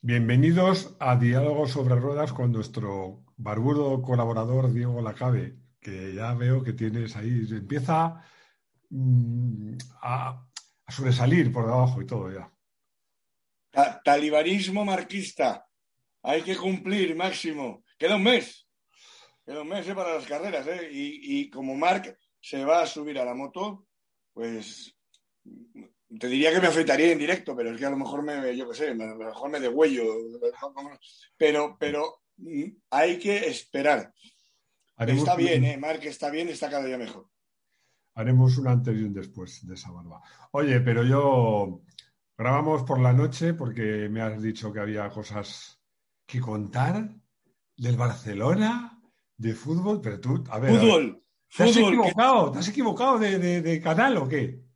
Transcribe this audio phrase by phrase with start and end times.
[0.00, 6.72] Bienvenidos a Diálogos sobre Ruedas con nuestro barbudo colaborador Diego Lacabe, que ya veo que
[6.72, 8.22] tienes ahí, empieza
[8.90, 10.46] mm, a,
[10.86, 12.48] sobresalir por debajo y todo ya.
[14.04, 15.66] talibanismo marquista.
[16.22, 17.82] Hay que cumplir, máximo.
[17.98, 18.68] Queda un mes.
[19.44, 20.64] Queda un mes eh, para las carreras.
[20.68, 20.90] ¿eh?
[20.92, 23.88] Y, y como Marc se va a subir a la moto,
[24.32, 24.96] pues
[26.16, 28.68] te diría que me afeitaría en directo, pero es que a lo mejor me, yo
[28.68, 30.04] qué sé, a lo mejor me degüello.
[31.36, 32.22] Pero, pero
[32.90, 34.12] hay que esperar.
[34.98, 35.76] está bien, ¿eh?
[35.76, 37.28] Mark está bien, está cada día mejor.
[38.14, 40.22] Haremos un antes y un después de esa barba.
[40.52, 41.82] Oye, pero yo
[42.36, 45.80] grabamos por la noche porque me has dicho que había cosas
[46.26, 47.14] que contar
[47.76, 49.00] del Barcelona,
[49.36, 50.70] de fútbol, pero tú, a ver.
[50.70, 51.22] Fútbol.
[51.54, 52.50] ¿Te has equivocado?
[52.50, 54.67] ¿Te has equivocado de canal o qué?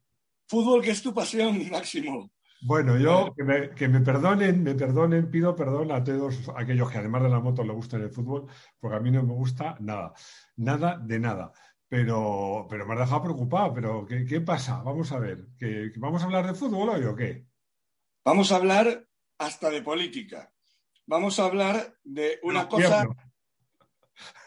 [0.52, 2.30] Fútbol, que es tu pasión, Máximo.
[2.60, 7.30] Bueno, yo que me, perdonen, me perdonen, pido perdón a todos aquellos que además de
[7.30, 8.44] la moto le gustan el fútbol,
[8.78, 10.12] porque a mí no me gusta nada,
[10.56, 11.52] nada de nada.
[11.88, 13.72] Pero, pero me ha dejado preocupado.
[13.72, 14.82] Pero ¿qué, pasa?
[14.82, 15.46] Vamos a ver.
[15.58, 17.46] ¿que, ¿Vamos a hablar de fútbol hoy o qué?
[18.22, 20.52] Vamos a hablar hasta de política.
[21.06, 23.08] Vamos a hablar de una cosa.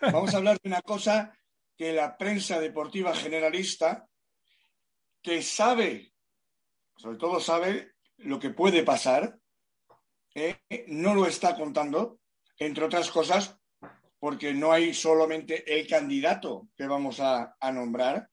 [0.01, 1.33] Vamos a hablar de una cosa
[1.75, 4.07] que la prensa deportiva generalista
[5.25, 6.13] que sabe,
[6.95, 9.39] sobre todo sabe lo que puede pasar,
[10.35, 10.59] ¿eh?
[10.89, 12.19] no lo está contando,
[12.59, 13.57] entre otras cosas,
[14.19, 18.29] porque no hay solamente el candidato que vamos a, nombrar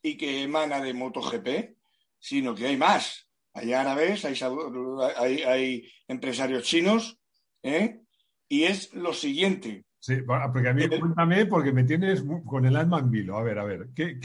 [0.00, 1.76] y que emana de MotoGP,
[2.18, 3.28] sino que hay más.
[3.52, 7.18] Hay árabes, hay, hay, empresarios chinos,
[7.62, 8.00] ¿eh?
[8.48, 9.84] y es lo siguiente.
[10.04, 13.38] Sí, porque a mí cuéntame, porque me tienes con el alma en vilo.
[13.38, 14.18] A ver, a ver, ¿qué,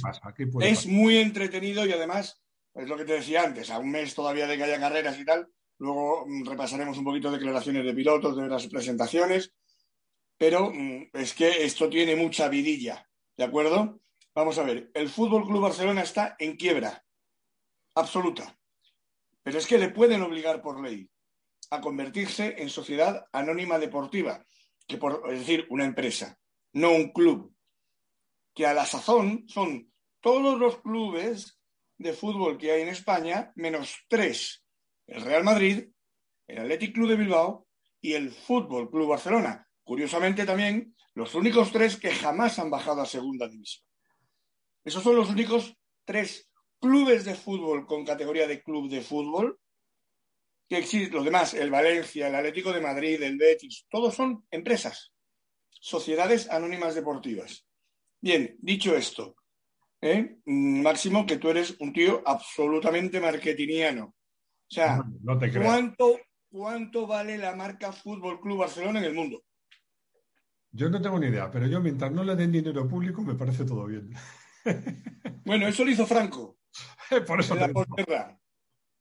[0.00, 0.32] pasa?
[0.60, 2.40] es muy entretenido y además,
[2.72, 5.24] es lo que te decía antes, a un mes todavía de que haya carreras y
[5.24, 9.52] tal, luego mm, repasaremos un poquito declaraciones de pilotos, de las presentaciones,
[10.38, 13.04] pero mm, es que esto tiene mucha vidilla,
[13.36, 14.00] ¿de acuerdo?
[14.36, 17.04] Vamos a ver, el Fútbol Club Barcelona está en quiebra,
[17.96, 18.56] absoluta,
[19.42, 21.10] pero es que le pueden obligar por ley
[21.70, 24.46] a convertirse en sociedad anónima deportiva
[24.98, 26.38] por, es decir, una empresa,
[26.72, 27.54] no un club,
[28.54, 31.58] que a la sazón son todos los clubes
[31.98, 34.64] de fútbol que hay en España, menos tres,
[35.06, 35.88] el Real Madrid,
[36.46, 37.66] el Athletic Club de Bilbao
[38.00, 39.66] y el Fútbol Club Barcelona.
[39.84, 43.84] Curiosamente también, los únicos tres que jamás han bajado a segunda división.
[44.84, 46.50] Esos son los únicos tres
[46.80, 49.60] clubes de fútbol con categoría de club de fútbol
[50.72, 55.12] que existen, los demás, el Valencia, el Atlético de Madrid, el Betis, todos son empresas,
[55.68, 57.66] sociedades anónimas deportivas.
[58.22, 59.36] Bien, dicho esto,
[60.00, 60.38] ¿eh?
[60.46, 64.04] Máximo, que tú eres un tío absolutamente marketingiano.
[64.06, 64.14] O
[64.66, 65.04] sea,
[65.62, 66.18] ¿cuánto,
[66.50, 69.44] ¿cuánto vale la marca Fútbol Club Barcelona en el mundo?
[70.70, 73.66] Yo no tengo ni idea, pero yo mientras no le den dinero público me parece
[73.66, 74.10] todo bien.
[75.44, 76.56] bueno, eso lo hizo Franco.
[77.26, 77.54] Por eso.
[77.56, 77.66] la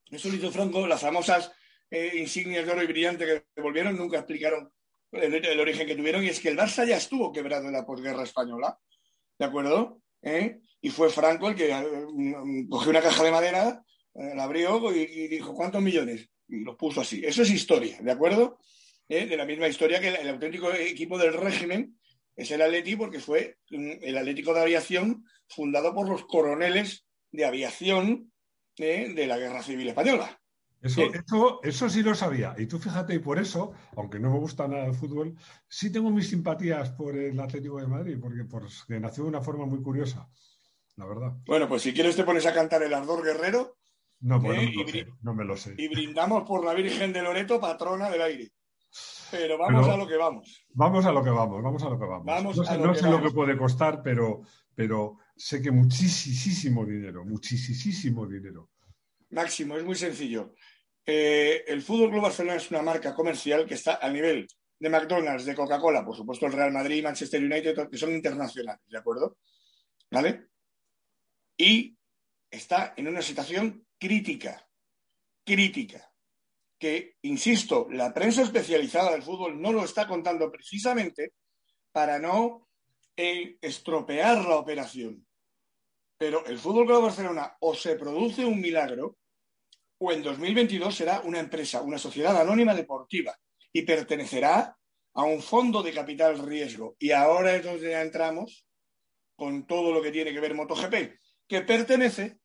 [0.10, 1.50] Eso lo hizo Franco, las famosas
[1.92, 4.72] eh, insignias de oro y brillante que devolvieron, nunca explicaron
[5.12, 8.24] el, origen que tuvieron, y es que el Barça ya estuvo quebrado en la posguerra
[8.24, 8.80] española,
[9.38, 10.02] ¿de acuerdo?
[10.22, 10.62] ¿Eh?
[10.80, 15.54] Y fue Franco el que eh, cogió una caja de madera, la abrió y, dijo,
[15.54, 16.30] ¿cuántos millones?
[16.48, 17.22] Y los puso así.
[17.26, 18.60] Eso es historia, ¿de acuerdo?
[19.08, 21.98] De la misma historia que el, auténtico equipo del régimen
[22.36, 27.46] es el Atleti porque fue mm, el Atlético de Aviación fundado por los coroneles de
[27.46, 28.32] aviación
[28.78, 30.41] de la Guerra Civil Española.
[30.82, 32.56] Eso, eso, sí lo sabía.
[32.58, 35.36] Y tú fíjate, y por eso, aunque no me gusta nada el fútbol,
[35.68, 39.68] sí tengo mis simpatías por el Atlético de Madrid, porque, porque nació de una forma
[39.68, 40.28] muy curiosa,
[40.96, 41.34] la verdad.
[41.46, 43.78] Bueno, pues si quieres te pones a cantar el Ardor Guerrero.
[44.22, 44.60] No, pues
[45.22, 45.76] no, me lo sé.
[45.78, 48.52] Y brindamos por la Virgen de Loreto, patrona del aire.
[49.30, 50.66] Pero vamos a lo que vamos.
[50.74, 52.26] Vamos a lo que vamos, vamos a lo que vamos.
[52.44, 54.42] no sé, lo, sé lo que puede costar, pero,
[54.76, 58.70] pero sé que muchísimo dinero, muchísimo dinero.
[59.32, 60.54] Máximo, es muy sencillo.
[61.06, 64.48] Eh, el Fútbol Club Barcelona es una marca comercial que está a nivel
[64.80, 68.98] de McDonald's, de Coca-Cola, por supuesto el Real Madrid, Manchester United, que son internacionales, ¿de
[68.98, 69.38] acuerdo?
[70.10, 70.48] ¿Vale?
[71.58, 71.96] Y
[72.50, 74.68] está en una situación crítica,
[75.44, 76.12] crítica,
[76.80, 81.34] que, insisto, la prensa especializada del fútbol no lo está contando precisamente
[81.92, 82.68] para no
[83.16, 85.26] eh, estropear la operación.
[86.18, 89.18] Pero el Fútbol Club Barcelona o se produce un milagro
[90.04, 93.38] o en 2022 será una empresa, una sociedad anónima deportiva
[93.72, 94.76] y pertenecerá
[95.14, 96.96] a un fondo de capital riesgo.
[96.98, 98.66] Y ahora es donde ya entramos
[99.36, 102.40] con todo lo que tiene que ver MotoGP, que pertenece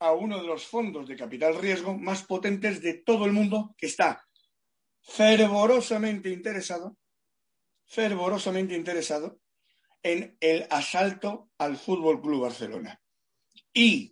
[0.00, 3.86] a uno de los fondos de capital riesgo más potentes de todo el mundo, que
[3.86, 4.26] está
[5.02, 6.96] fervorosamente interesado,
[7.86, 9.38] fervorosamente interesado
[10.02, 13.00] en el asalto al Fútbol Club Barcelona.
[13.72, 14.11] Y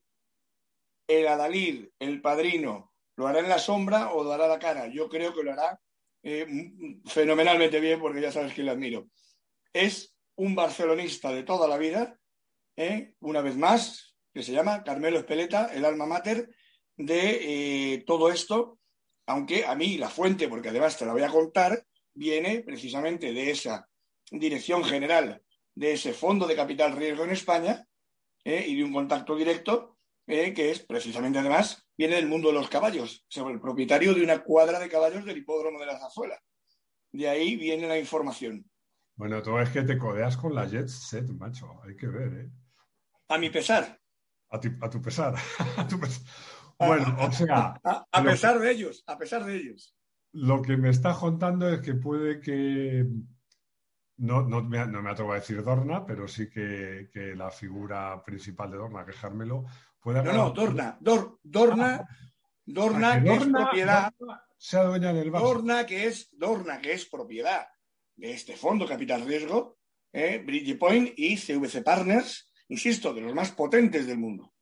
[1.11, 4.87] el Adalid, el padrino, ¿lo hará en la sombra o dará la cara?
[4.87, 5.81] Yo creo que lo hará
[6.23, 6.47] eh,
[7.05, 9.09] fenomenalmente bien porque ya sabes que le admiro.
[9.73, 12.17] Es un barcelonista de toda la vida,
[12.77, 16.49] eh, una vez más, que se llama Carmelo Espeleta, el alma mater
[16.97, 18.79] de eh, todo esto,
[19.27, 21.85] aunque a mí la fuente, porque además te la voy a contar,
[22.15, 23.89] viene precisamente de esa
[24.31, 25.43] dirección general
[25.75, 27.87] de ese fondo de capital riesgo en España
[28.45, 33.25] y de un contacto directo que es precisamente además viene del mundo de los caballos,
[33.29, 36.41] sobre el propietario de una cuadra de caballos del hipódromo de la Zazuela.
[37.13, 38.65] De ahí viene la información.
[39.17, 41.81] Bueno, tú es que te codeas con la Jet Set, macho.
[41.85, 42.51] Hay que ver, ¿eh?
[43.29, 44.01] A mi pesar.
[44.49, 45.35] A, tu pesar.
[46.79, 47.79] Bueno, o sea.
[47.85, 49.95] A, pesar de ellos, a pesar de ellos.
[50.33, 53.07] Lo que me está contando es que puede que.
[54.21, 58.77] No, no, me, atrevo a decir Dorna, pero sí que, que, la figura principal de
[58.77, 59.65] Dorna, que es Carmelo,
[60.05, 60.99] no, no, Dorna.
[61.01, 62.09] Dorna, ah,
[62.65, 64.15] Dorna ah, que, es propiedad.
[64.57, 67.67] sea dueña del Dorna que es, Dorna que es propiedad
[68.17, 69.79] de este fondo Capital Riesgo,
[70.13, 74.53] eh, Bridgepoint y CVC Partners, insisto, de los más potentes del mundo.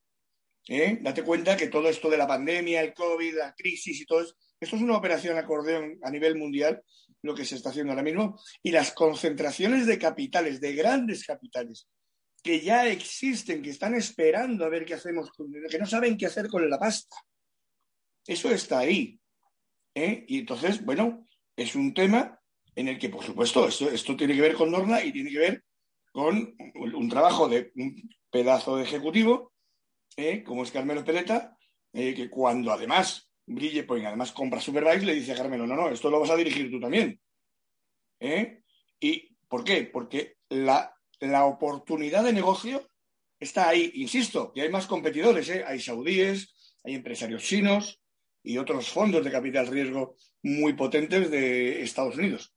[0.69, 4.23] Eh, date cuenta que todo esto de la pandemia, el COVID, la crisis y todo
[4.23, 6.83] eso, esto es una operación acordeón a nivel mundial,
[7.23, 11.89] lo que se está haciendo ahora mismo, y las concentraciones de capitales, de grandes capitales,
[12.43, 15.31] que ya existen, que están esperando a ver qué hacemos,
[15.69, 17.17] que no saben qué hacer con la pasta.
[18.27, 19.19] Eso está ahí.
[19.95, 20.25] ¿eh?
[20.29, 21.27] Y entonces, bueno,
[21.57, 22.39] es un tema
[22.75, 25.39] en el que, por supuesto, esto, esto tiene que ver con Norma y tiene que
[25.39, 25.65] ver
[26.13, 29.53] con un trabajo de un pedazo de ejecutivo,
[30.17, 30.43] ¿eh?
[30.45, 31.57] como es Carmelo Peleta,
[31.93, 35.89] eh, que cuando además Brille, pues además compra Superbikes, le dice a Carmelo, no, no,
[35.89, 37.21] esto lo vas a dirigir tú también.
[39.01, 39.85] ¿Y por qué?
[39.85, 42.83] Porque la la oportunidad de negocio
[43.39, 43.91] está ahí.
[43.95, 45.65] Insisto, que hay más competidores, ¿eh?
[45.67, 48.01] hay saudíes, hay empresarios chinos
[48.43, 52.55] y otros fondos de capital riesgo muy potentes de Estados Unidos.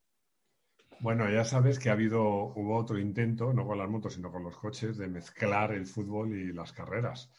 [1.00, 4.44] Bueno, ya sabes que ha habido, hubo otro intento, no con las motos, sino con
[4.44, 7.32] los coches, de mezclar el fútbol y las carreras.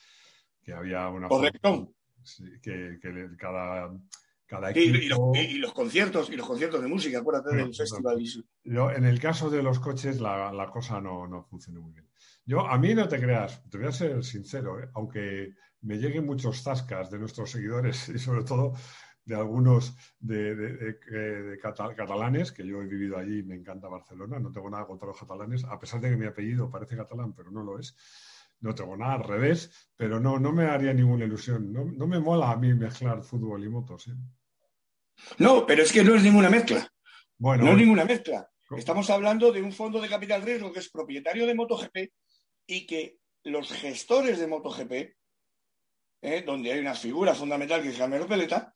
[0.64, 1.28] Que había una.
[1.28, 1.94] Correcto.
[2.62, 2.98] Que,
[3.38, 3.90] cada
[4.74, 8.22] y, los conciertos, y los conciertos de música, acuérdate del festival.
[8.64, 12.06] en el caso de los coches, la, cosa no, no funciona muy bien.
[12.44, 14.88] Yo, a mí no te creas, te voy a ser sincero, ¿eh?
[14.94, 18.74] aunque me lleguen muchos zascas de nuestros seguidores y sobre todo
[19.24, 20.98] de algunos de,
[21.96, 25.18] catalanes, que yo he vivido allí y me encanta Barcelona, no tengo nada contra los
[25.18, 27.96] catalanes, a pesar de que mi apellido parece catalán, pero no lo es.
[28.62, 31.72] No tengo nada al revés, pero no, no me haría ninguna ilusión.
[31.72, 34.06] No, no me mola a mí mezclar fútbol y motos.
[34.06, 34.12] ¿eh?
[35.38, 36.88] No, pero es que no es ninguna mezcla.
[37.36, 38.48] Bueno, no es ninguna mezcla.
[38.76, 42.12] Estamos hablando de un fondo de capital riesgo que es propietario de MotoGP
[42.66, 44.92] y que los gestores de MotoGP,
[46.22, 48.74] eh, donde hay una figura fundamental que es Carmelo Peleta,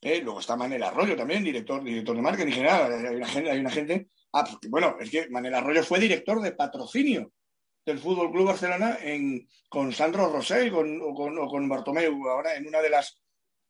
[0.00, 3.60] eh, luego está Manel Arroyo también, director, director de marketing general, hay una gente, hay
[3.60, 7.32] una gente ah, pues bueno, es que Manel Arroyo fue director de patrocinio
[7.88, 8.98] del Fútbol Club Barcelona
[9.68, 13.18] con Sandro Rosell o con Bartomeu, ahora en una de las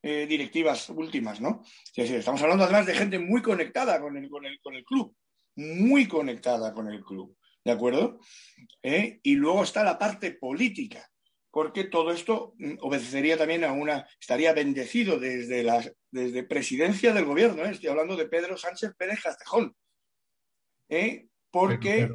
[0.03, 1.63] eh, directivas últimas, ¿no?
[1.95, 5.15] estamos hablando además de gente muy conectada con el, con el, con el club,
[5.55, 8.19] muy conectada con el club, ¿de acuerdo?
[8.83, 9.19] ¿Eh?
[9.23, 11.09] Y luego está la parte política,
[11.49, 17.25] porque todo esto mm, obedecería también a una, estaría bendecido desde la desde presidencia del
[17.25, 17.71] gobierno, ¿eh?
[17.71, 19.75] estoy hablando de Pedro Sánchez Pérez Castejón,
[21.51, 22.09] porque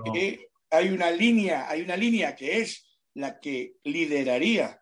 [0.76, 4.80] hay una línea, hay una línea que es la que lideraría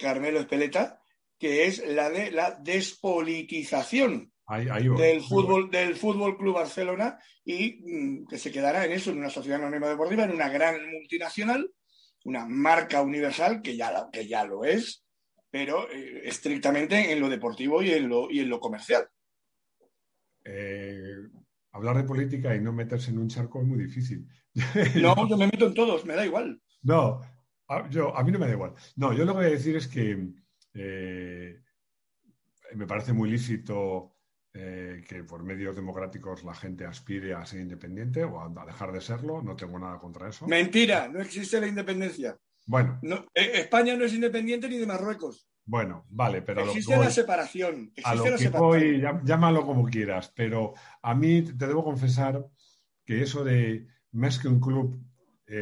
[0.00, 1.00] Carmelo Espeleta,
[1.38, 4.32] que es la de la despolitización
[4.96, 9.30] del fútbol del fútbol club Barcelona y mm, que se quedará en eso en una
[9.30, 11.70] sociedad anónima deportiva en una gran multinacional
[12.24, 15.04] una marca universal que ya que ya lo es
[15.50, 19.08] pero eh, estrictamente en lo deportivo y en lo y en lo comercial.
[20.44, 21.14] Eh,
[21.78, 24.26] hablar de política y no meterse en un charco es muy difícil
[25.00, 27.22] no yo me meto en todos me da igual no
[27.90, 29.88] yo a mí no me da igual no yo lo que voy a decir es
[29.88, 30.28] que
[30.74, 31.60] eh,
[32.74, 34.14] me parece muy lícito
[34.54, 39.00] eh, que por medios democráticos la gente aspire a ser independiente o a, dejar de
[39.00, 39.42] serlo.
[39.42, 40.46] No tengo nada contra eso.
[40.46, 42.36] Mentira, no existe la independencia.
[42.66, 42.98] Bueno.
[43.34, 45.46] Eh, España no es independiente ni de Marruecos.
[45.68, 46.62] Bueno, vale, pero...
[46.62, 47.92] Existe la separación.
[47.94, 50.72] Existe a lo que Voy, llámalo como quieras, pero
[51.02, 52.42] a mí te debo confesar
[53.04, 54.98] que eso de más que un club,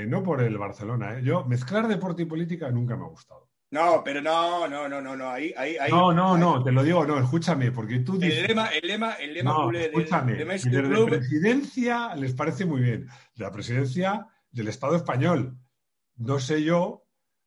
[0.07, 3.49] no por el Barcelona, yo mezclar deporte y política nunca me ha gustado.
[3.73, 5.29] No, pero no, no, no, no, no.
[5.29, 8.39] Ahí, ahí, no, no, no, te lo digo, no, escúchame, porque tú dices.
[8.39, 10.45] El lema, el lema, el lema no, escúchame, de,
[10.83, 13.09] la presidencia les parece muy bien.
[13.35, 15.59] La presidencia del Estado español.
[16.15, 17.05] No sé yo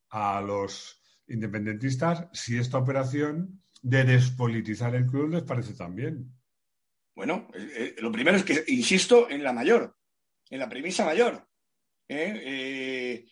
[0.10, 0.99] a los
[1.30, 6.32] independentistas si esta operación de despolitizar el club les parece tan bien.
[7.16, 9.96] Bueno, eh, eh, lo primero es que insisto en la mayor,
[10.50, 11.48] en la premisa mayor,
[12.08, 13.26] ¿eh?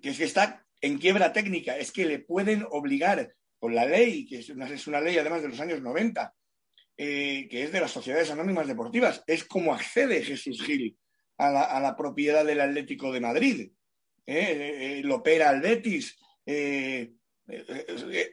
[0.00, 4.26] que es que está en quiebra técnica, es que le pueden obligar con la ley,
[4.26, 6.34] que es una, ley además de los años 90,
[6.96, 10.96] que es de las sociedades anónimas deportivas, es como accede Jesús Gil
[11.38, 13.72] a la, a la propiedad del Atlético de Madrid.
[14.26, 16.16] lo opera el Betis,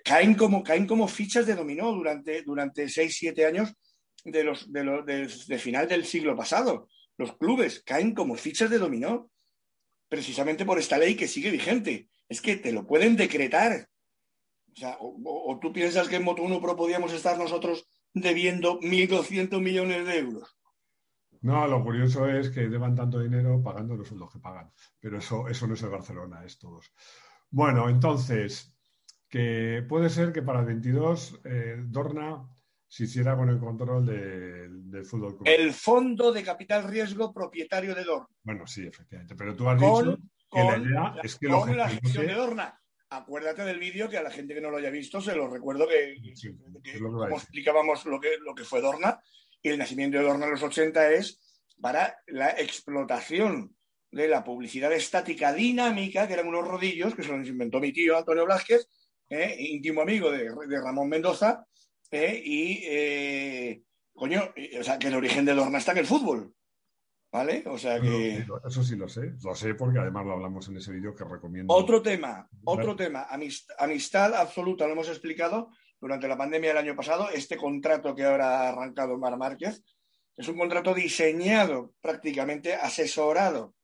[0.04, 3.74] caen, como, caen como fichas de dominó durante, durante 6-7 años
[4.24, 5.06] de los, de, los,
[5.48, 6.88] de, final del siglo pasado.
[7.18, 9.30] Los clubes caen como fichas de dominó
[10.08, 12.10] precisamente por esta ley que sigue vigente.
[12.28, 13.88] Es que te lo pueden decretar.
[15.00, 20.18] O, tú piensas que en Moto 1 Pro podíamos estar nosotros debiendo 1.200 millones de
[20.18, 20.58] euros.
[21.42, 24.72] No, lo curioso es que deban tanto dinero pagando los sueldos que pagan.
[25.00, 26.94] Pero eso, eso no es el Barcelona, es todos.
[27.50, 28.71] Bueno, entonces,
[29.32, 32.46] que puede ser que para el 22 eh, Dorna
[32.86, 35.48] se hiciera con el control del fútbol club.
[35.48, 38.28] El fondo de capital riesgo propietario de Dorna.
[38.44, 39.34] Bueno, sí, efectivamente.
[39.36, 40.18] Pero tú has dicho
[40.52, 42.78] que la idea es que con la gestión de Dorna.
[43.10, 45.86] Acuérdate del vídeo que a la gente que no lo haya visto se lo recuerdo
[45.86, 46.16] que,
[46.98, 49.20] como explicábamos lo que, lo que fue Dorna
[49.62, 51.42] y el nacimiento de Dorna en los 80 es
[51.82, 53.76] para la explotación
[54.12, 58.18] de la publicidad estática dinámica, que eran unos rodillos que se los inventó mi tío
[58.18, 58.88] Antonio Blasquez,
[59.32, 60.50] eh, íntimo amigo de,
[60.82, 61.66] Ramón Mendoza,
[62.12, 63.82] eh, y, eh,
[64.14, 66.54] coño, o sea, que el origen de Dorna está en el fútbol.
[67.34, 67.64] ¿Vale?
[67.68, 68.46] O sea que.
[68.68, 71.74] Eso sí lo sé, lo sé porque además lo hablamos en ese vídeo que recomiendo.
[71.74, 73.26] Otro tema, otro tema,
[73.78, 75.70] amistad, absoluta, lo hemos explicado
[76.02, 77.30] durante la pandemia del año pasado.
[77.30, 79.82] Este contrato que ahora ha arrancado Mar Márquez
[80.36, 83.76] es un contrato diseñado, prácticamente asesorado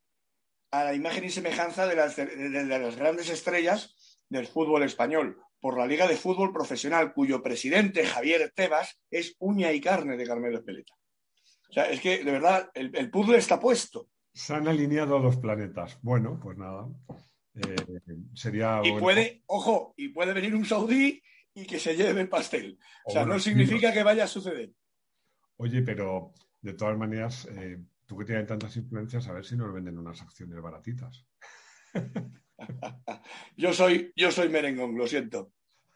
[0.71, 3.95] a la imagen y semejanza de las, de las grandes estrellas
[4.29, 9.71] del fútbol español por la Liga de Fútbol Profesional, cuyo presidente, Javier Tebas, es uña
[9.71, 10.93] y carne de Carmelo Espeleta.
[11.69, 14.09] O sea, es que de verdad el, puzzle está puesto.
[14.33, 15.99] Se han alineado los planetas.
[16.01, 16.87] Bueno, pues nada.
[17.55, 17.75] Eh,
[18.33, 18.81] sería.
[18.83, 21.21] Y puede, ojo, y puede venir un saudí
[21.53, 22.77] y que se lleve el pastel.
[23.05, 24.71] O, sea, no significa que vaya a suceder.
[25.57, 29.73] Oye, pero de todas maneras, eh, tú que tienes tantas influencias, a ver si nos
[29.73, 31.25] venden unas acciones baratitas.
[33.57, 35.51] yo soy, yo soy merengón, lo siento.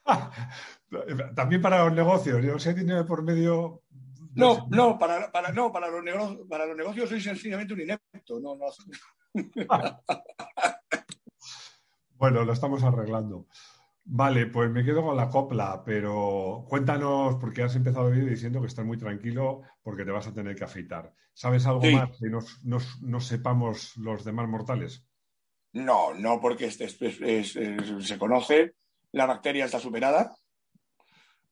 [1.35, 3.83] También para los negocios, yo sé dinero por medio.
[4.33, 8.39] No, no, para, para, no, para los negocios, para los negocios soy sencillamente un inepto.
[8.39, 8.65] No, no.
[12.15, 13.47] bueno, lo estamos arreglando.
[14.03, 18.59] Vale, pues me quedo con la copla, pero cuéntanos, porque has empezado el vídeo diciendo
[18.59, 21.13] que estás muy tranquilo porque te vas a tener que afeitar.
[21.33, 25.05] ¿Sabes algo más que no sepamos los demás mortales?
[25.73, 28.75] No, no, porque este se conoce,
[29.13, 30.35] la bacteria está superada,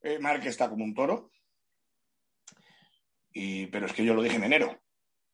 [0.01, 1.31] eh, Mark está como un toro,
[3.31, 4.81] y, pero es que yo lo dije en enero,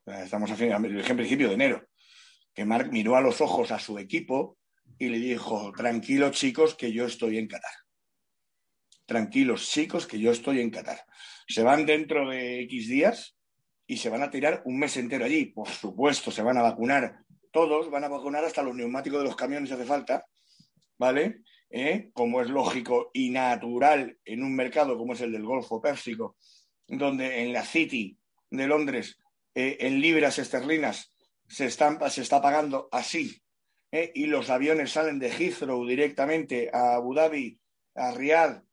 [0.05, 1.87] estamos a fin, dije en principio de enero,
[2.53, 4.57] que Mark miró a los ojos a su equipo
[4.97, 7.73] y le dijo, tranquilos chicos, que yo estoy en Qatar.
[9.05, 10.99] Tranquilos chicos, que yo estoy en Qatar.
[11.47, 13.37] Se van dentro de X días
[13.85, 15.47] y se van a tirar un mes entero allí.
[15.47, 17.24] Por supuesto, se van a vacunar
[17.55, 20.25] todos van a vacunar hasta los neumáticos de los camiones si hace falta,
[20.97, 21.39] ¿vale?
[21.69, 22.09] ¿Eh?
[22.11, 26.35] Como es lógico y natural en un mercado como es el del Golfo Pérsico,
[26.85, 28.17] donde en la City
[28.49, 29.17] de Londres,
[29.53, 31.13] eh, en libras esterlinas,
[31.47, 33.41] se, se está pagando así,
[33.89, 34.11] ¿eh?
[34.13, 37.57] y los aviones salen de Heathrow directamente a Abu Dhabi,
[37.95, 38.63] a Riyadh,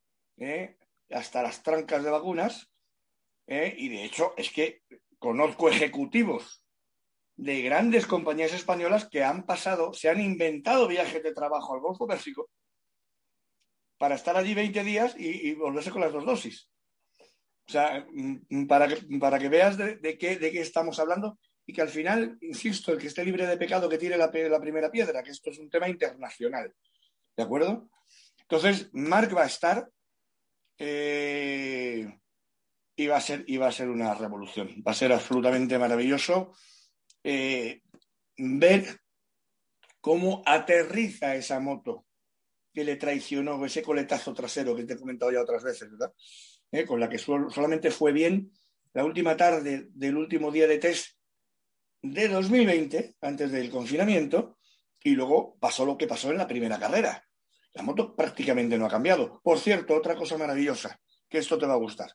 [1.08, 2.68] hasta las trancas de vacunas,
[3.46, 4.82] y de hecho es que
[5.20, 6.61] conozco ejecutivos
[7.42, 12.06] de grandes compañías españolas que han pasado, se han inventado viajes de trabajo al Golfo
[12.06, 12.48] Pérsico
[13.98, 16.70] para estar allí 20 días y, volverse con las dos dosis.
[17.66, 21.72] O sea, mm, para que, para que veas de, qué, de qué estamos hablando y
[21.72, 25.22] que al final, insisto, el que esté libre de pecado que tire la, primera piedra,
[25.22, 26.72] que esto es un tema internacional.
[27.36, 27.88] ¿De acuerdo?
[28.42, 29.88] Entonces, Mark va a estar
[30.78, 32.06] eh,
[32.94, 34.82] y, va a ser, y va a ser una revolución.
[34.86, 36.52] Va a ser absolutamente maravilloso
[37.24, 37.82] eh,
[38.36, 39.00] ver
[40.00, 42.06] cómo aterriza esa moto
[42.72, 46.12] que le traicionó, ese coletazo trasero que te he comentado ya otras veces, ¿verdad?
[46.70, 48.50] Eh, con la que solamente fue bien
[48.94, 51.16] la última tarde del último día de test
[52.00, 54.58] de 2020, antes del confinamiento,
[55.04, 57.24] y luego pasó lo que pasó en la primera carrera.
[57.74, 59.40] La moto prácticamente no ha cambiado.
[59.42, 62.10] Por cierto, otra cosa maravillosa, que esto te va a gustar.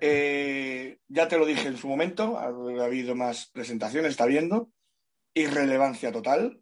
[0.00, 2.46] Eh, ya te lo dije en su momento, ha,
[2.84, 4.70] habido más presentaciones, está viendo.
[5.34, 6.60] Irrelevancia total.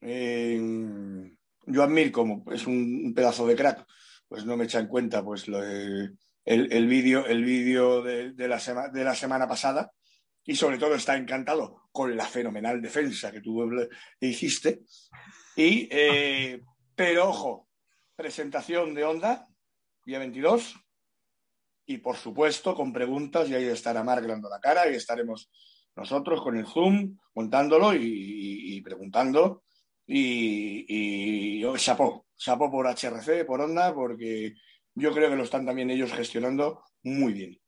[0.00, 0.60] Eh,
[1.66, 3.86] yo admiro como es un, pedazo de crack,
[4.28, 9.04] pues no me echa en cuenta pues el, el vídeo el vídeo de, la de
[9.04, 9.90] la semana pasada
[10.44, 13.68] y sobre todo está encantado con la fenomenal defensa que tú
[14.20, 14.82] hiciste.
[15.56, 16.62] Y, eh,
[16.94, 17.68] pero ojo,
[18.14, 19.48] presentación de Onda,
[20.04, 20.76] día 22,
[21.86, 25.50] y por supuesto con preguntas, y ahí estará Marc dando la cara, y estaremos
[25.94, 29.62] nosotros con el Zoom contándolo y, preguntando.
[30.06, 34.54] Y, y chapó, chapó por HRC, por Onda, porque
[34.94, 37.60] yo creo que lo están también ellos gestionando muy bien.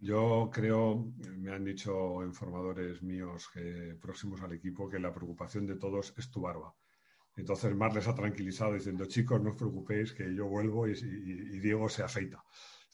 [0.00, 5.76] Yo creo, me han dicho informadores míos que, próximos al equipo que la preocupación de
[5.76, 6.72] todos es tu barba.
[7.36, 10.94] Entonces Mar les ha tranquilizado diciendo, chicos, no os preocupéis que yo vuelvo y,
[11.58, 12.44] Diego se afeita.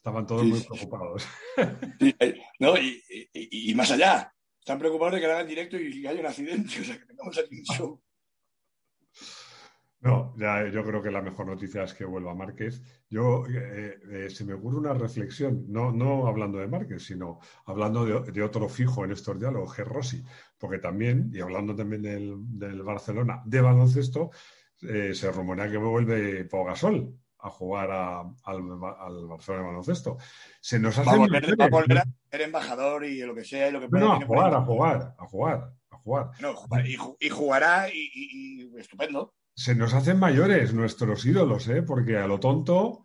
[0.05, 1.27] Estaban todos muy preocupados.
[2.21, 6.27] Eh, no, y, más allá, están preocupados de que hagan directo y que haya un
[6.27, 8.03] accidente, o sea, que tengamos aquí un show.
[10.01, 12.83] No, ya, yo creo que la mejor noticia es que vuelva Márquez.
[13.09, 18.05] Yo eh, eh, se me ocurre una reflexión, no, no hablando de Márquez, sino hablando
[18.05, 19.85] de, otro fijo en estos diálogos, G.
[19.85, 20.23] Rossi,
[20.59, 24.33] porque también, y hablando también del, Barcelona de baloncesto,
[24.83, 28.63] eh, se rumorea que vuelve Pogasol a jugar al,
[29.29, 30.17] Barcelona de baloncesto.
[30.61, 33.69] Se nos hace va, a volver, a ser embajador y lo que sea.
[33.69, 36.31] Y lo que no, a jugar, a jugar, a jugar, a jugar.
[37.21, 41.83] y, jugará y estupendo se nos hacen mayores nuestros ídolos, ¿eh?
[41.83, 43.05] porque a lo tonto,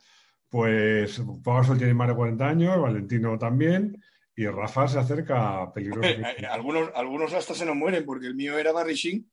[0.50, 4.02] pues Pau tiene más de 40 años, Valentino también,
[4.36, 6.10] y Rafa se acerca peligroso.
[6.10, 9.30] Eh, algunos, algunos hasta se nos mueren, porque el mío era Barry Sheen,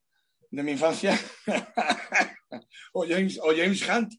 [0.50, 1.18] de mi infancia,
[2.92, 4.12] o, James, o James Hunt.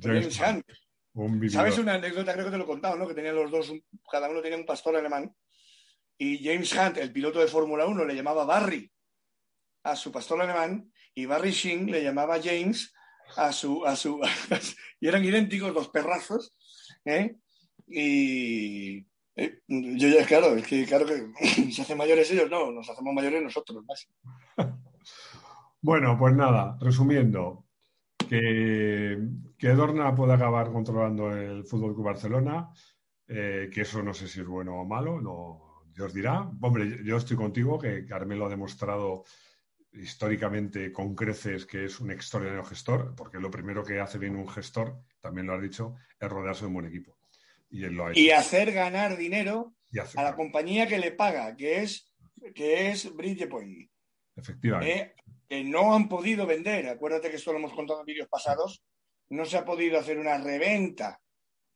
[0.00, 1.50] James, Hunt.
[1.50, 2.32] ¿Sabes una anécdota?
[2.32, 3.08] Creo que te lo he contado, ¿no?
[3.08, 3.72] Que tenían los dos,
[4.10, 5.34] cada uno tenía un pastor alemán.
[6.16, 8.90] Y James Hunt, el piloto de Fórmula 1, le llamaba Barry
[9.84, 12.92] a su pastor alemán y Barry Sheen le llamaba James
[13.36, 14.20] a su, a su
[15.00, 16.54] y eran idénticos los perrazos,
[17.04, 17.36] ¿eh?
[17.86, 21.32] Y eh, yo ya, claro, es que claro que
[21.72, 24.08] se hacen mayores ellos, no, nos hacemos mayores nosotros, más.
[25.80, 27.67] Bueno, pues nada, resumiendo,
[28.28, 29.18] que,
[29.56, 32.68] que Dorna puede acabar controlando el Fútbol Club Barcelona,
[33.26, 36.50] eh, que eso no sé si es bueno o malo, no, Dios dirá.
[36.60, 39.24] Hombre, yo estoy contigo, que Carmelo ha demostrado
[39.92, 44.48] históricamente con creces que es un extraordinario gestor, porque lo primero que hace bien un
[44.48, 47.18] gestor, también lo has dicho, es rodearse de un buen equipo.
[47.70, 48.20] Y él lo ha hecho.
[48.20, 49.74] Y hacer ganar dinero
[50.16, 52.12] a la compañía que le paga, que es,
[52.54, 53.90] que es Bridgepoint.
[54.36, 55.00] Efectivamente.
[55.00, 55.14] Eh,
[55.48, 58.82] que no han podido vender, acuérdate que esto lo hemos contado en vídeos pasados,
[59.30, 61.20] no se ha podido hacer una reventa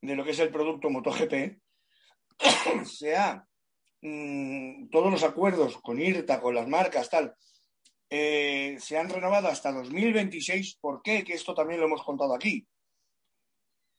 [0.00, 1.58] de lo que es el producto MotoGP.
[2.84, 3.46] se ha
[4.02, 7.34] mm, todos los acuerdos con IRTA, con las marcas, tal,
[8.10, 10.76] eh, se han renovado hasta 2026.
[10.80, 11.24] ¿Por qué?
[11.24, 12.66] Que esto también lo hemos contado aquí.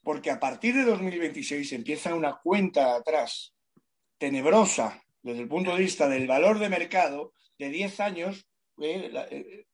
[0.04, 3.56] Porque a partir de 2026 empieza una cuenta atrás
[4.20, 8.46] tenebrosa desde el punto de vista del valor de mercado de 10 años
[8.82, 9.66] eh, eh,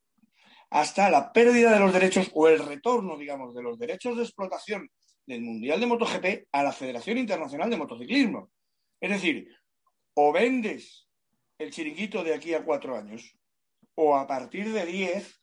[0.69, 4.89] hasta la pérdida de los derechos o el retorno, digamos, de los derechos de explotación
[5.25, 8.51] del Mundial de MotoGP a la Federación Internacional de Motociclismo.
[8.99, 9.47] Es decir,
[10.15, 11.07] o vendes
[11.57, 13.35] el chiringuito de aquí a cuatro años
[13.95, 15.39] o a partir de 10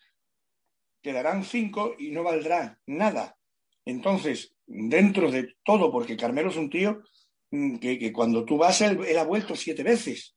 [1.03, 3.37] quedarán 5 y no valdrá nada.
[3.85, 7.03] Entonces, dentro de todo, porque Carmelo es un tío
[7.51, 10.36] mm, que, cuando tú vas, él, ha vuelto siete veces.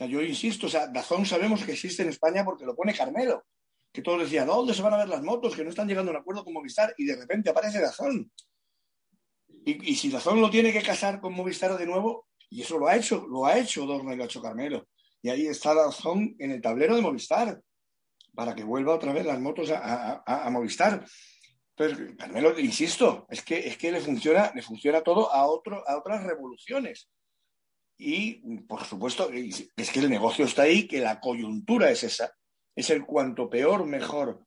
[0.00, 3.44] Sea, yo insisto, o sea, Dazón sabemos que existe en España porque lo pone Carmelo.
[3.92, 5.54] Que todos decían, ¿dónde se van a ver las motos?
[5.54, 6.94] Que no están llegando a un acuerdo con Movistar.
[6.96, 8.32] Y de repente aparece Dazón.
[9.66, 12.88] Y, y si Dazón lo tiene que casar con Movistar de nuevo, y eso lo
[12.88, 14.88] ha hecho, lo ha hecho Dorna y lo Carmelo.
[15.20, 17.60] Y ahí está la razón en el tablero de Movistar,
[18.34, 21.04] para que vuelva otra vez las motos a, Movistar.
[21.76, 25.98] Entonces, Carmelo, insisto, es que, es que le, funciona, le funciona todo a, otro, a
[25.98, 27.10] otras revoluciones.
[28.02, 32.32] Y, por supuesto, es que el negocio está ahí, que la coyuntura es esa.
[32.74, 34.42] Es el cuanto peor, mejor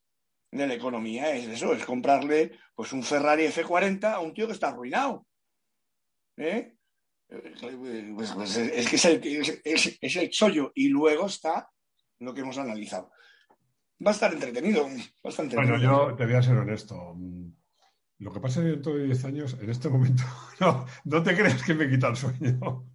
[0.51, 1.35] de la economía.
[1.35, 5.27] Es eso, es comprarle pues, un Ferrari F40 a un tío que está arruinado.
[6.35, 6.73] ¿Eh?
[7.27, 9.21] Pues, pues, es que es el,
[10.01, 11.69] es, el chollo y luego está
[12.21, 13.11] lo que hemos analizado.
[14.03, 14.89] Va a estar entretenido,
[15.23, 17.15] bastante Bueno, yo te voy a ser honesto.
[18.17, 20.23] Lo que pasa dentro de 10 años, en este momento,
[20.59, 22.89] no, no te creas que me quita el sueño.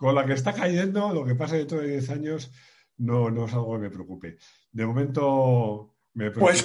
[0.00, 2.50] Con la que está cayendo, lo que pasa dentro de 10 años
[2.96, 4.38] no, no es algo que me preocupe.
[4.72, 6.64] De momento me Pues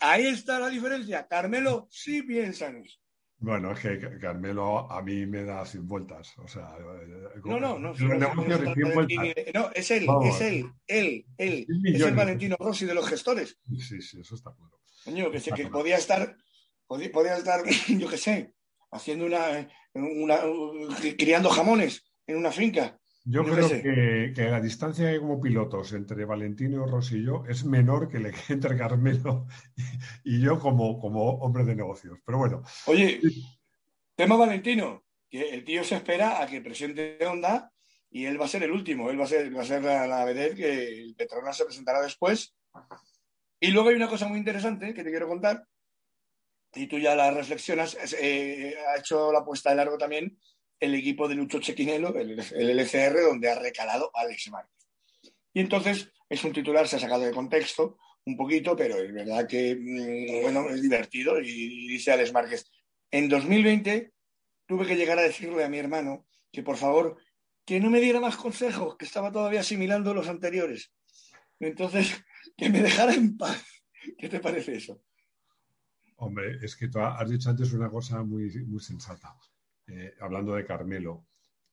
[0.00, 1.26] ahí está la diferencia.
[1.26, 2.98] Carmelo sí piensa en eso.
[3.38, 6.36] Bueno, es que Carmelo a mí me da sin vueltas.
[6.36, 7.94] O sea, eh, no, no, no.
[7.94, 7.94] no,
[9.74, 11.66] es él, es él, él, él.
[11.86, 13.58] Es el Valentino Rossi de los gestores.
[13.78, 14.78] Sí, sí, eso está claro.
[15.06, 16.36] Coño, que, que podía estar,
[16.86, 18.52] podía, podía estar, yo qué sé,
[18.92, 20.40] haciendo una, una,
[21.16, 22.98] criando jamones en una finca.
[23.26, 28.18] Yo creo que, la distancia como pilotos entre Valentino Rossi y yo es menor que,
[28.18, 29.46] le, entre Carmelo
[30.24, 32.18] y, yo como, como hombre de negocios.
[32.24, 32.62] Pero bueno.
[32.86, 33.20] Oye,
[34.14, 37.72] tema Valentino, que el tío se espera a que presente Honda
[38.10, 39.10] y él va a ser el último.
[39.10, 42.54] Él va a ser, va a ser la, la que el Petronas se presentará después.
[43.58, 45.66] Y luego hay una cosa muy interesante que te quiero contar,
[46.74, 50.36] y tú ya la reflexionas, eh, ha hecho la puesta de largo también
[50.80, 54.88] el equipo de Lucho Chequinelo, el, LCR, donde ha recalado Alex Márquez.
[55.52, 59.46] Y entonces es un titular, se ha sacado de contexto un poquito, pero es verdad
[59.46, 61.40] que, mm, bueno, es divertido.
[61.40, 62.70] Y, dice Alex Márquez,
[63.10, 64.12] en 2020
[64.66, 67.18] tuve que llegar a decirle a mi hermano que por favor,
[67.64, 70.92] que no me diera más consejos, que estaba todavía asimilando los anteriores.
[71.60, 72.24] Entonces,
[72.56, 73.64] que me dejara en paz.
[74.18, 75.02] ¿Qué te parece eso?
[76.16, 79.36] Hombre, es que tú has dicho antes una cosa muy, muy sensata.
[79.86, 81.26] Eh, hablando de Carmelo,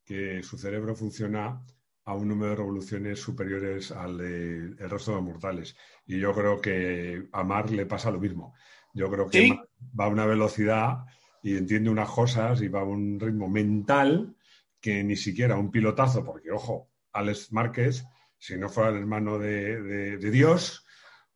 [0.03, 1.63] que su cerebro funciona
[2.03, 5.77] a un número de revoluciones superiores al del resto de los mortales.
[6.05, 8.53] Y yo creo que a Mar le pasa lo mismo.
[8.93, 9.57] Yo creo que
[9.97, 11.05] va a una velocidad
[11.41, 14.35] y entiende unas cosas y va a un ritmo mental
[14.81, 18.03] que ni siquiera un pilotazo, porque ojo, Alex Márquez,
[18.37, 20.85] si no fuera el hermano de Dios,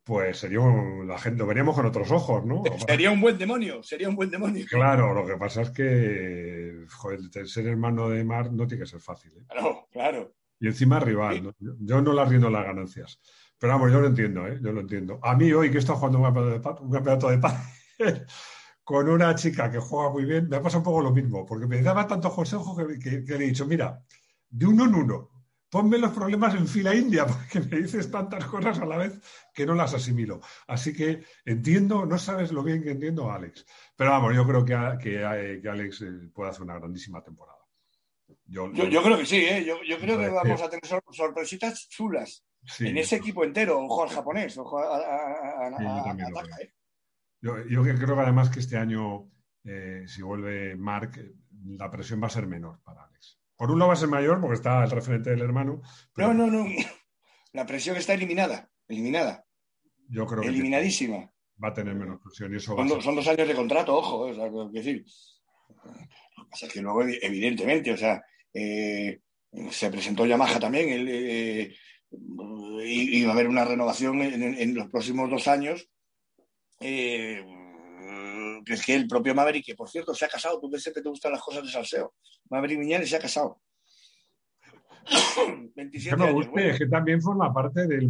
[0.06, 0.60] pues sería
[1.04, 2.62] la gente lo veríamos con otros ojos, ¿no?
[2.86, 4.64] Sería un buen demonio, sería un buen demonio.
[4.70, 6.55] Claro, lo que pasa es que
[6.88, 9.32] joder, ser hermano de Mar no tiene que ser fácil.
[9.36, 9.44] ¿eh?
[9.48, 10.34] Claro, claro.
[10.58, 13.20] Y encima rival, yo no le rindo las ganancias.
[13.58, 14.58] Pero vamos, yo lo entiendo, ¿eh?
[14.62, 15.18] yo lo entiendo.
[15.22, 17.54] A mí hoy que estado jugando un campeonato de paz,
[18.84, 21.66] con una chica que juega muy bien, me ha pasado un poco lo mismo, porque
[21.66, 24.02] me daba tantos consejos que, que le he dicho, mira,
[24.48, 25.35] de uno en uno,
[25.76, 29.20] ponme los problemas en fila india, porque me dices tantas cosas a la vez
[29.52, 30.40] que no las asimilo.
[30.66, 33.66] Así que entiendo, no sabes lo bien que entiendo a Alex.
[33.94, 37.58] Pero vamos, yo creo que, que, Alex eh, puede hacer una grandísima temporada.
[38.46, 39.66] Yo, creo que sí, ¿eh?
[39.66, 42.46] yo, creo que vamos a tener sorpresitas chulas
[42.80, 43.78] en ese equipo entero.
[43.78, 45.68] Ojo al japonés, ojo a, a,
[46.62, 46.72] ¿eh?
[47.42, 49.30] yo, creo que además que este año,
[50.06, 51.20] si vuelve Mark,
[51.66, 53.38] la presión va a ser menor para Alex.
[53.56, 55.80] Por un lado va a ser mayor porque está el referente del hermano.
[56.16, 56.66] No, no, no.
[57.52, 58.70] La presión está eliminada.
[58.86, 59.44] Eliminada.
[60.08, 61.30] Yo creo que Eliminadísima.
[61.62, 64.28] Va a tener menos presión y eso son, va son dos años de contrato, ojo.
[64.28, 65.04] Es decir.
[66.36, 69.20] Lo que pasa es que luego, evidentemente, o sea, eh,
[69.70, 70.88] se presentó Yamaha también.
[70.90, 71.72] y
[72.12, 75.88] eh, va a haber una renovación en, los próximos dos años.
[76.80, 77.65] Eh, que
[78.66, 81.08] es que el propio Maverick, que por cierto se ha casado, tú que siempre te
[81.08, 82.14] gustan las cosas de salseo,
[82.50, 83.60] Maverick Viñales se ha casado.
[85.76, 88.08] 27 me guste, es que también forma parte del...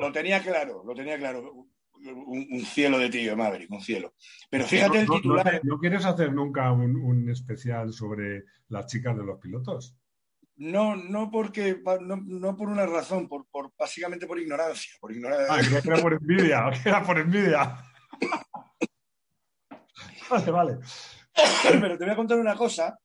[0.00, 1.68] Lo, tenía claro, lo tenía claro.
[2.06, 4.12] Un, cielo de tío, Maverick, un cielo.
[4.50, 5.60] Pero fíjate el titular.
[5.64, 9.96] No, quieres hacer nunca un, especial sobre las chicas de los pilotos?
[10.56, 13.46] No, no porque no, por una razón, por,
[13.78, 14.92] básicamente por ignorancia.
[15.00, 15.46] Por ignorancia.
[15.48, 17.78] Ah, que era por envidia, era por envidia.
[20.30, 20.78] Vale.
[21.80, 22.98] Pero te voy a contar una cosa,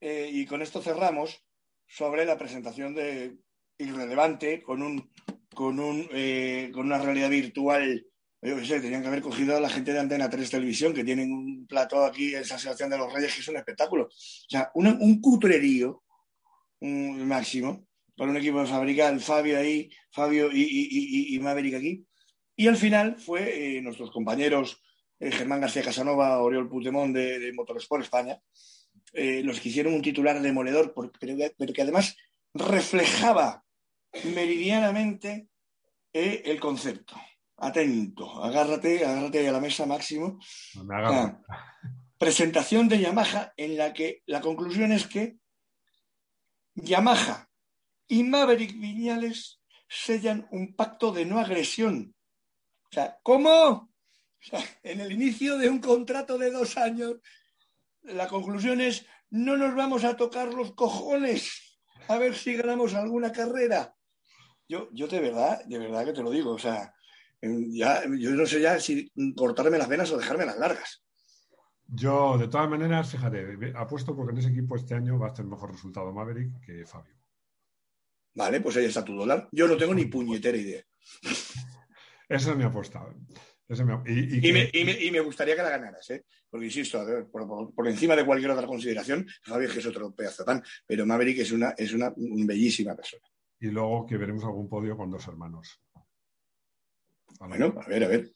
[0.00, 1.42] eh, y con esto cerramos,
[1.86, 3.36] sobre la presentación de
[3.78, 5.10] Irrelevante con un
[5.54, 8.06] con un eh, con una realidad virtual.
[8.42, 11.32] Yo sé, tenían que haber cogido a la gente de Antena 3 Televisión, que tienen
[11.32, 14.04] un plato aquí en San Sebastián de los Reyes, que es un espectáculo.
[14.04, 16.02] O sea, un cutrerío
[16.80, 22.06] máximo para un equipo de fabricar Fabio ahí, Fabio y, y, Maverick aquí.
[22.56, 24.82] Y al final fue eh, nuestros compañeros
[25.18, 28.40] eh, Germán García Casanova, Oriol Putemón de, Motorsport España,
[29.12, 32.16] eh, los que hicieron un titular demoledor, pero, que además
[32.54, 33.64] reflejaba
[34.34, 35.48] meridianamente
[36.12, 37.16] eh, el concepto.
[37.58, 40.38] Atento, agárrate, agárrate a la mesa máximo.
[42.18, 45.36] presentación de Yamaha en la que la conclusión es que
[46.74, 47.48] Yamaha
[48.08, 52.14] y Maverick Viñales sellan un pacto de no agresión.
[52.84, 53.90] O sea, ¿cómo?
[54.82, 57.16] En el inicio de un contrato de dos años,
[58.02, 63.32] la conclusión es, no nos vamos a tocar los cojones a ver si ganamos alguna
[63.32, 63.94] carrera.
[64.68, 66.92] Yo, yo de verdad, de verdad que te lo digo, o sea,
[67.40, 71.04] ya, yo no sé ya si cortarme las venas o dejarme las largas.
[71.88, 75.50] Yo, de todas maneras, fíjate, apuesto porque en ese equipo este año va a tener
[75.50, 77.14] mejor resultado Maverick que Fabio.
[78.34, 79.48] Vale, pues ahí está tu dólar.
[79.52, 80.82] Yo no tengo ni puñetera idea.
[82.28, 83.06] Esa es mi apuesta.
[83.68, 86.24] Y, me, gustaría que la ganaras, ¿eh?
[86.48, 90.62] porque insisto, por, encima de cualquier otra consideración, Javier que es otro pedazo de pan,
[90.86, 93.24] pero Maverick es una, es una bellísima persona.
[93.58, 95.80] Y luego que veremos algún podio con dos hermanos.
[97.40, 98.30] Bueno, a ver, a ver.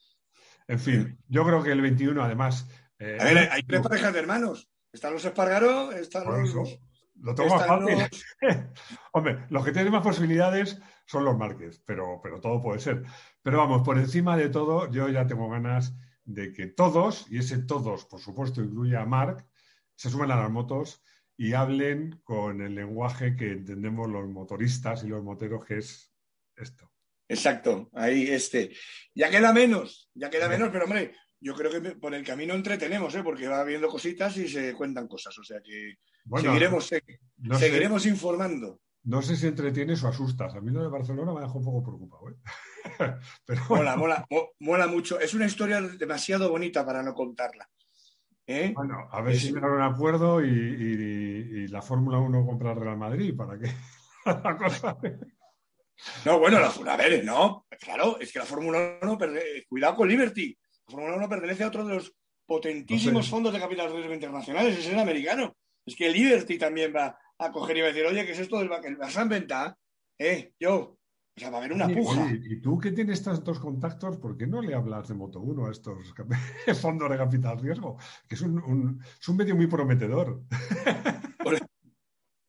[0.67, 2.67] En fin, yo creo que el 21, además.
[2.99, 4.69] Eh, a ver, hay tres parejas de hermanos.
[4.93, 6.81] Están los Espargaró, están los.
[7.23, 7.99] Lo tengo más fácil.
[9.13, 13.03] Hombre, los que tienen más posibilidades son los Márquez, pero, pero todo puede ser.
[13.43, 17.59] Pero vamos, por encima de todo, yo ya tengo ganas de que todos, y ese
[17.59, 19.47] todos, por supuesto, incluye a Marc,
[19.95, 21.03] se sumen a las motos
[21.37, 26.13] y hablen con el lenguaje que entendemos los motoristas y los moteros, que es
[26.57, 26.91] esto.
[27.29, 28.75] Exacto, ahí este.
[29.15, 33.15] Ya queda menos, ya queda menos, pero hombre, yo creo que por el camino entretenemos,
[33.15, 33.23] ¿eh?
[33.23, 35.39] porque va habiendo cositas y se cuentan cosas.
[35.39, 35.95] O sea que
[36.37, 36.91] seguiremos,
[37.59, 38.81] seguiremos informando.
[39.03, 40.55] No sé si entretienes o asustas.
[40.55, 42.29] A mí lo de Barcelona me dejado un poco preocupado.
[42.29, 42.37] ¿eh?
[43.47, 44.27] Pero mola, mola,
[44.59, 45.19] mola mucho.
[45.19, 47.69] Es una historia demasiado bonita para no contarla.
[48.47, 48.73] ¿eh?
[48.75, 53.35] Bueno, a ver si me dan un acuerdo y, la Fórmula 1 compra Real Madrid
[53.35, 53.71] para que
[54.27, 54.97] la cosa.
[56.25, 59.19] No, bueno, la, a ver, no, claro, es que la Fórmula 1,
[59.69, 60.57] cuidado con Liberty.
[60.87, 62.15] La Fórmula 1 pertenece a otro de los
[62.47, 65.57] potentísimos fondos de capital riesgo internacionales, es el americano.
[65.87, 68.59] Es que Liberty también va a coger y va a decir, oye, ¿qué es esto
[68.59, 69.77] del que vas a inventar?
[70.19, 70.97] Eh, yo.
[71.37, 72.31] O sea, va a haber una puja.
[72.33, 75.71] y tú que tienes tantos contactos, ¿por qué no le hablas de Moto 1 a
[75.71, 76.15] estos
[76.81, 77.97] fondos de capital riesgo?
[78.29, 80.43] Que es un, es un medio muy prometedor.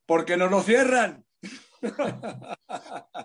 [0.05, 1.25] Porque nos lo cierran.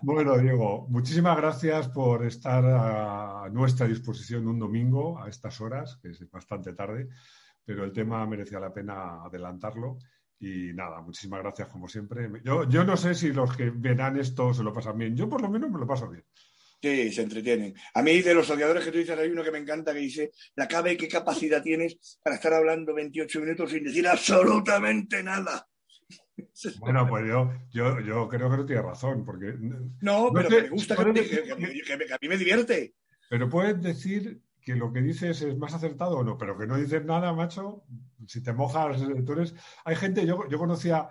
[0.01, 6.09] Bueno, Diego, muchísimas gracias por estar a nuestra disposición un domingo a estas horas, que
[6.09, 7.09] es bastante tarde,
[7.67, 9.97] pero el tema merecía la pena adelantarlo.
[10.39, 12.29] Y nada, muchísimas gracias como siempre.
[12.45, 15.17] Yo, yo no sé si los que verán esto se lo pasan bien.
[15.17, 16.23] Yo por lo menos me lo paso bien.
[16.81, 17.75] Sí, se entretienen.
[17.93, 20.31] A mí de los odiadores que tú dices hay uno que me encanta que dice,
[20.55, 25.67] la cabe qué capacidad tienes para estar hablando 28 minutos sin decir absolutamente nada.
[26.79, 29.55] Bueno, pues yo, yo, yo creo que no tiene razón, porque...
[30.01, 32.93] No, pero me gusta que, a mí me divierte.
[33.29, 36.75] Pero puedes decir que lo que dices es más acertado o no, pero que no
[36.75, 37.85] dices nada, macho,
[38.27, 39.55] si te mojas, tú eres...
[39.85, 41.07] Hay gente, yo, yo conocía,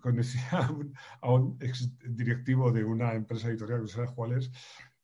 [0.00, 0.48] conocía
[1.20, 4.52] a un, ex directivo de una empresa editorial, no sé cuál es,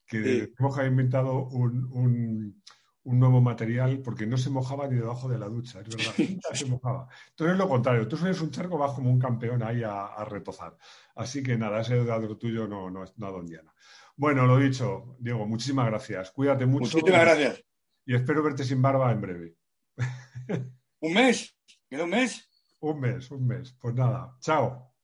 [0.07, 2.63] que moja ha inventado un,
[3.03, 6.15] un, nuevo material porque no se mojaba ni debajo de la ducha, es verdad,
[6.53, 7.09] se mojaba.
[7.31, 10.25] Entonces es lo contrario, tú suenes un charco, vas como un campeón ahí a, a
[10.25, 10.77] retozar.
[11.17, 13.75] Así que nada, ese lo tuyo no, no es nada Diana.
[14.15, 16.31] Bueno, lo dicho, Diego, muchísimas gracias.
[16.31, 16.99] Cuídate mucho.
[16.99, 17.65] Muchísimas gracias
[18.07, 19.57] y espero verte sin barba en breve.
[21.01, 21.59] ¿Un mes?
[21.89, 22.49] ¿Queda un mes?
[22.81, 23.77] Un mes, un mes.
[23.81, 24.95] Pues nada, chao.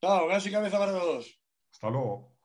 [0.00, 1.40] Chao, gracias y cabeza para todos.
[1.72, 2.37] Hasta luego.